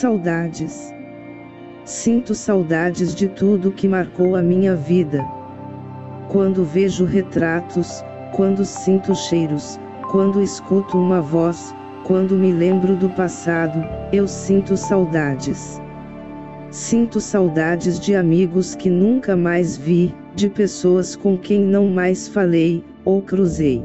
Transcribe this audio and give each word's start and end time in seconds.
Saudades. 0.00 0.94
Sinto 1.84 2.32
saudades 2.32 3.12
de 3.12 3.26
tudo 3.26 3.72
que 3.72 3.88
marcou 3.88 4.36
a 4.36 4.40
minha 4.40 4.76
vida. 4.76 5.26
Quando 6.28 6.64
vejo 6.64 7.04
retratos, 7.04 8.04
quando 8.32 8.64
sinto 8.64 9.12
cheiros, 9.16 9.76
quando 10.08 10.40
escuto 10.40 10.96
uma 10.96 11.20
voz, 11.20 11.74
quando 12.04 12.36
me 12.36 12.52
lembro 12.52 12.94
do 12.94 13.08
passado, 13.08 13.84
eu 14.12 14.28
sinto 14.28 14.76
saudades. 14.76 15.82
Sinto 16.70 17.20
saudades 17.20 17.98
de 17.98 18.14
amigos 18.14 18.76
que 18.76 18.88
nunca 18.88 19.34
mais 19.34 19.76
vi, 19.76 20.14
de 20.32 20.48
pessoas 20.48 21.16
com 21.16 21.36
quem 21.36 21.58
não 21.58 21.88
mais 21.88 22.28
falei 22.28 22.84
ou 23.04 23.20
cruzei. 23.20 23.82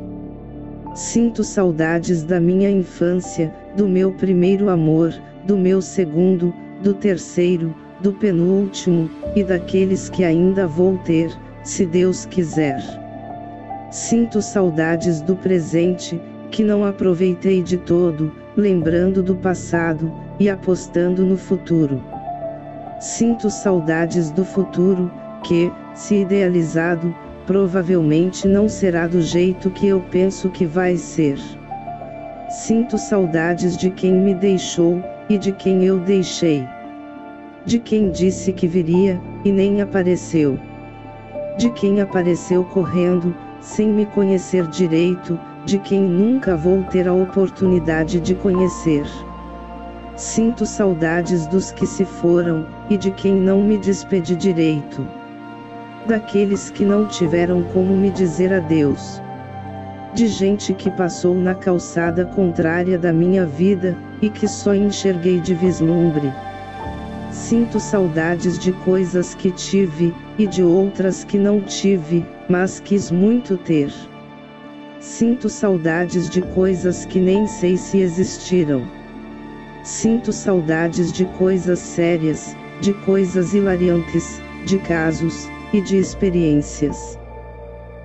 Sinto 0.94 1.44
saudades 1.44 2.24
da 2.24 2.40
minha 2.40 2.70
infância, 2.70 3.52
do 3.76 3.90
meu 3.90 4.12
primeiro 4.12 4.70
amor, 4.70 5.12
do 5.46 5.58
meu 5.58 5.82
segundo, 5.82 6.54
do 6.82 6.94
terceiro, 6.94 7.74
do 8.02 8.14
penúltimo, 8.14 9.10
e 9.36 9.44
daqueles 9.44 10.10
que 10.10 10.24
ainda 10.24 10.68
vou 10.68 10.98
ter, 11.00 11.32
se 11.64 11.86
Deus 11.86 12.26
quiser. 12.26 12.82
Sinto 13.92 14.42
saudades 14.42 15.22
do 15.22 15.36
presente, 15.36 16.20
que 16.52 16.64
não 16.64 16.86
aproveitei 16.86 17.62
de 17.64 17.78
todo, 17.78 18.32
lembrando 18.56 19.24
do 19.24 19.36
passado, 19.36 20.12
e 20.40 20.50
apostando 20.50 21.26
no 21.26 21.38
futuro. 21.38 22.02
Sinto 23.00 23.50
saudades 23.50 24.32
do 24.32 24.44
futuro, 24.44 25.12
que, 25.44 25.72
se 25.94 26.22
idealizado, 26.22 27.14
provavelmente 27.46 28.48
não 28.48 28.68
será 28.70 29.08
do 29.08 29.22
jeito 29.22 29.70
que 29.70 29.88
eu 29.88 30.00
penso 30.12 30.50
que 30.50 30.66
vai 30.66 30.96
ser. 30.98 31.38
Sinto 32.50 32.98
saudades 32.98 33.76
de 33.76 33.90
quem 33.90 34.14
me 34.14 34.34
deixou, 34.34 35.04
e 35.30 35.38
de 35.38 35.52
quem 35.52 35.84
eu 35.84 36.00
deixei. 36.00 36.68
De 37.66 37.80
quem 37.80 38.12
disse 38.12 38.52
que 38.52 38.68
viria, 38.68 39.20
e 39.46 39.52
nem 39.52 39.82
apareceu. 39.82 40.60
De 41.58 41.70
quem 41.70 42.02
apareceu 42.02 42.64
correndo, 42.66 43.34
sem 43.62 43.88
me 43.88 44.06
conhecer 44.06 44.68
direito, 44.68 45.40
de 45.66 45.80
quem 45.80 46.02
nunca 46.02 46.58
vou 46.58 46.84
ter 46.84 47.08
a 47.08 47.14
oportunidade 47.14 48.20
de 48.20 48.36
conhecer. 48.36 49.06
Sinto 50.16 50.66
saudades 50.66 51.48
dos 51.48 51.72
que 51.72 51.88
se 51.88 52.06
foram, 52.06 52.68
e 52.90 52.98
de 52.98 53.10
quem 53.12 53.34
não 53.34 53.62
me 53.62 53.78
despedi 53.78 54.36
direito. 54.36 55.08
Daqueles 56.06 56.70
que 56.70 56.84
não 56.84 57.08
tiveram 57.08 57.64
como 57.74 57.96
me 57.96 58.10
dizer 58.10 58.54
adeus. 58.54 59.22
De 60.14 60.28
gente 60.28 60.74
que 60.74 60.92
passou 60.92 61.34
na 61.34 61.56
calçada 61.56 62.26
contrária 62.26 63.00
da 63.00 63.14
minha 63.14 63.46
vida, 63.46 63.98
e 64.24 64.30
que 64.30 64.48
só 64.48 64.74
enxerguei 64.74 65.42
de 65.42 65.54
vislumbre. 65.54 66.32
Sinto 67.30 67.78
saudades 67.78 68.58
de 68.58 68.72
coisas 68.72 69.36
que 69.36 69.52
tive, 69.52 70.16
e 70.38 70.48
de 70.48 70.64
outras 70.64 71.26
que 71.26 71.38
não 71.38 71.60
tive, 71.60 72.26
mas 72.48 72.80
quis 72.80 73.12
muito 73.12 73.58
ter. 73.58 73.92
Sinto 75.02 75.50
saudades 75.50 76.30
de 76.30 76.42
coisas 76.42 77.06
que 77.06 77.20
nem 77.20 77.46
sei 77.48 77.76
se 77.76 78.00
existiram. 78.00 78.84
Sinto 79.84 80.32
saudades 80.32 81.12
de 81.12 81.26
coisas 81.26 81.80
sérias, 81.80 82.56
de 82.80 82.94
coisas 82.94 83.54
hilariantes, 83.54 84.42
de 84.66 84.78
casos, 84.78 85.50
e 85.74 85.82
de 85.82 85.98
experiências. 85.98 87.20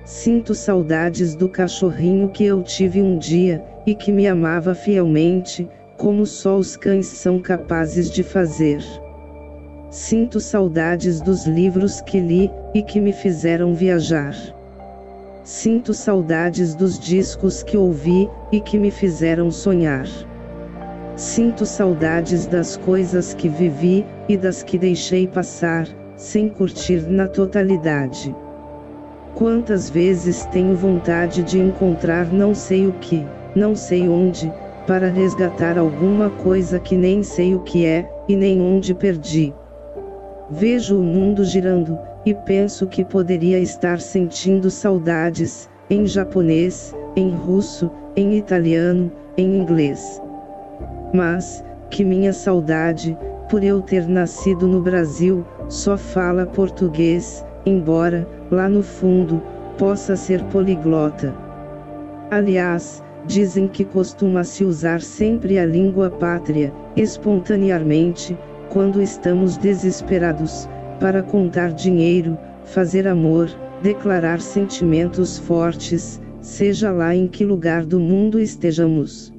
Sinto 0.03 0.53
saudades 0.53 1.33
do 1.33 1.47
cachorrinho 1.47 2.27
que 2.27 2.43
eu 2.43 2.61
tive 2.61 3.01
um 3.01 3.17
dia, 3.17 3.63
e 3.85 3.95
que 3.95 4.11
me 4.11 4.27
amava 4.27 4.75
fielmente, 4.75 5.69
como 5.99 6.25
só 6.25 6.55
os 6.55 6.77
cães 6.77 7.07
são 7.07 7.39
capazes 7.39 8.09
de 8.09 8.23
fazer. 8.23 8.81
Sinto 9.91 10.39
saudades 10.39 11.19
dos 11.19 11.45
livros 11.45 11.99
que 11.99 12.21
li, 12.21 12.49
e 12.73 12.81
que 12.81 13.01
me 13.01 13.11
fizeram 13.11 13.73
viajar. 13.73 14.33
Sinto 15.43 15.93
saudades 15.93 16.73
dos 16.73 16.97
discos 16.97 17.61
que 17.61 17.75
ouvi, 17.75 18.29
e 18.49 18.61
que 18.61 18.79
me 18.79 18.91
fizeram 18.91 19.51
sonhar. 19.51 20.07
Sinto 21.17 21.65
saudades 21.65 22.47
das 22.47 22.77
coisas 22.77 23.33
que 23.33 23.49
vivi, 23.49 24.05
e 24.29 24.37
das 24.37 24.63
que 24.63 24.77
deixei 24.77 25.27
passar, 25.27 25.85
sem 26.15 26.47
curtir 26.47 27.01
na 27.09 27.27
totalidade. 27.27 28.33
Quantas 29.35 29.89
vezes 29.89 30.45
tenho 30.45 30.77
vontade 30.77 31.43
de 31.43 31.59
encontrar 31.59 32.31
não 32.31 32.55
sei 32.55 32.87
o 32.87 32.93
que, 32.93 33.25
não 33.53 33.75
sei 33.75 34.07
onde, 34.07 34.49
para 34.85 35.09
resgatar 35.09 35.77
alguma 35.77 36.29
coisa 36.29 36.79
que 36.79 36.95
nem 36.95 37.21
sei 37.23 37.55
o 37.55 37.59
que 37.59 37.85
é, 37.85 38.09
e 38.27 38.35
nem 38.35 38.61
onde 38.61 38.93
perdi. 38.93 39.53
Vejo 40.49 40.99
o 40.99 41.03
mundo 41.03 41.43
girando, 41.43 41.97
e 42.25 42.33
penso 42.33 42.87
que 42.87 43.05
poderia 43.05 43.59
estar 43.59 43.99
sentindo 43.99 44.69
saudades, 44.69 45.69
em 45.89 46.05
japonês, 46.05 46.95
em 47.15 47.29
russo, 47.29 47.89
em 48.15 48.35
italiano, 48.35 49.11
em 49.37 49.57
inglês. 49.57 50.21
Mas, 51.13 51.63
que 51.89 52.03
minha 52.03 52.33
saudade, 52.33 53.17
por 53.49 53.63
eu 53.63 53.81
ter 53.81 54.07
nascido 54.07 54.67
no 54.67 54.81
Brasil, 54.81 55.45
só 55.67 55.97
fala 55.97 56.45
português, 56.45 57.43
embora, 57.65 58.27
lá 58.51 58.69
no 58.69 58.83
fundo, 58.83 59.41
possa 59.77 60.15
ser 60.15 60.43
poliglota. 60.45 61.33
Aliás, 62.29 63.03
dizem 63.25 63.67
que 63.67 63.83
costuma-se 63.83 64.63
usar 64.63 65.01
sempre 65.01 65.59
a 65.59 65.65
língua 65.65 66.09
pátria, 66.09 66.73
espontaneamente, 66.95 68.37
quando 68.69 69.01
estamos 69.01 69.57
desesperados, 69.57 70.67
para 70.99 71.23
contar 71.23 71.71
dinheiro, 71.73 72.37
fazer 72.65 73.07
amor, 73.07 73.49
declarar 73.81 74.41
sentimentos 74.41 75.39
fortes, 75.39 76.21
seja 76.41 76.91
lá 76.91 77.15
em 77.15 77.27
que 77.27 77.45
lugar 77.45 77.85
do 77.85 77.99
mundo 77.99 78.39
estejamos. 78.39 79.33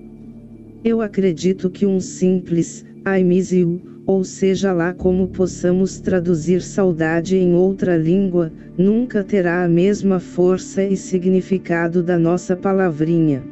Eu 0.82 1.02
acredito 1.02 1.68
que 1.70 1.84
um 1.84 2.00
simples, 2.00 2.84
I 3.06 3.22
miss 3.22 3.52
you, 3.52 3.80
ou 4.06 4.24
seja 4.24 4.72
lá 4.72 4.92
como 4.92 5.28
possamos 5.28 6.00
traduzir 6.00 6.62
saudade 6.62 7.36
em 7.36 7.54
outra 7.54 7.96
língua, 7.96 8.50
nunca 8.76 9.22
terá 9.22 9.62
a 9.62 9.68
mesma 9.68 10.18
força 10.18 10.82
e 10.82 10.96
significado 10.96 12.02
da 12.02 12.18
nossa 12.18 12.56
palavrinha. 12.56 13.42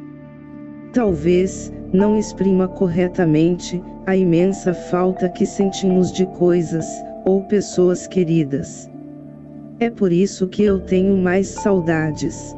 Talvez, 0.98 1.72
não 1.92 2.18
exprima 2.18 2.66
corretamente, 2.66 3.80
a 4.04 4.16
imensa 4.16 4.74
falta 4.74 5.28
que 5.28 5.46
sentimos 5.46 6.10
de 6.10 6.26
coisas, 6.26 6.84
ou 7.24 7.44
pessoas 7.44 8.08
queridas. 8.08 8.90
É 9.78 9.90
por 9.90 10.10
isso 10.10 10.48
que 10.48 10.64
eu 10.64 10.80
tenho 10.80 11.16
mais 11.16 11.46
saudades 11.46 12.52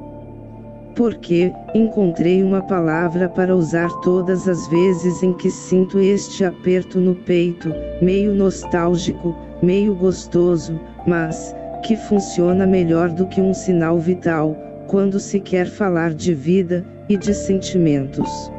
porque 0.96 1.52
encontrei 1.74 2.42
uma 2.42 2.62
palavra 2.62 3.28
para 3.28 3.54
usar 3.54 3.90
todas 4.00 4.48
as 4.48 4.66
vezes 4.68 5.22
em 5.22 5.34
que 5.34 5.50
sinto 5.50 5.98
este 5.98 6.42
aperto 6.42 6.98
no 6.98 7.14
peito, 7.14 7.70
meio 8.00 8.34
nostálgico, 8.34 9.36
meio 9.62 9.94
gostoso, 9.94 10.80
mas 11.06 11.54
que 11.84 11.94
funciona 11.94 12.66
melhor 12.66 13.10
do 13.10 13.26
que 13.26 13.40
um 13.40 13.52
sinal 13.52 13.98
vital, 13.98 14.56
quando 14.88 15.20
se 15.20 15.40
quer 15.40 15.66
falar 15.66 16.14
de 16.14 16.32
vida 16.34 16.84
e 17.10 17.16
de 17.16 17.34
sentimentos. 17.34 18.52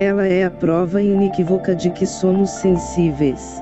Ela 0.00 0.26
é 0.26 0.44
a 0.44 0.50
prova 0.50 1.02
inequívoca 1.02 1.74
de 1.74 1.90
que 1.90 2.06
somos 2.06 2.48
sensíveis. 2.48 3.60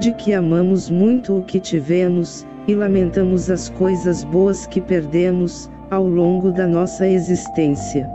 De 0.00 0.12
que 0.14 0.32
amamos 0.32 0.88
muito 0.88 1.36
o 1.36 1.42
que 1.42 1.60
tivemos, 1.60 2.46
e 2.66 2.74
lamentamos 2.74 3.50
as 3.50 3.68
coisas 3.68 4.24
boas 4.24 4.66
que 4.66 4.80
perdemos, 4.80 5.70
ao 5.90 6.06
longo 6.06 6.50
da 6.50 6.66
nossa 6.66 7.06
existência. 7.06 8.08